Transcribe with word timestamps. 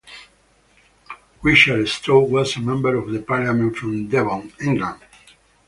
Richard 1.43 1.87
Strode 1.87 2.31
was 2.31 2.55
a 2.55 2.59
Member 2.59 2.95
of 2.95 3.27
Parliament 3.27 3.77
from 3.77 4.07
Devon, 4.07 4.51
England. 4.59 4.99